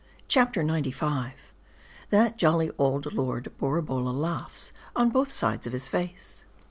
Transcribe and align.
CHAPTER 0.27 0.63
XCV. 0.63 1.33
THAT 2.09 2.35
JOLLY 2.35 2.71
OLD 2.79 3.13
LORD 3.13 3.55
BORABOLLA 3.59 4.09
LAUGHS 4.09 4.73
ON 4.95 5.09
BOTH 5.11 5.31
SIDES 5.31 5.67
OF 5.67 5.73
HIS 5.73 5.89
FACE. 5.89 6.43